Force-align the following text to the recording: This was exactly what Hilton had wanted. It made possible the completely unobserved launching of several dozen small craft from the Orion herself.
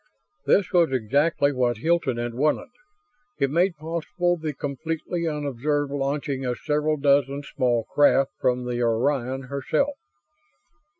This 0.47 0.73
was 0.73 0.91
exactly 0.91 1.51
what 1.53 1.77
Hilton 1.77 2.17
had 2.17 2.33
wanted. 2.33 2.71
It 3.37 3.51
made 3.51 3.77
possible 3.77 4.35
the 4.35 4.51
completely 4.55 5.27
unobserved 5.27 5.91
launching 5.91 6.43
of 6.43 6.57
several 6.57 6.97
dozen 6.97 7.43
small 7.43 7.83
craft 7.83 8.31
from 8.39 8.65
the 8.65 8.81
Orion 8.81 9.43
herself. 9.43 9.97